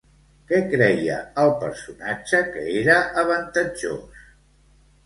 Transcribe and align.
Què 0.51 0.61
creia 0.71 1.17
el 1.43 1.53
personatge 1.65 2.43
que 2.57 2.65
era 2.81 2.97
avantatjós? 3.25 4.27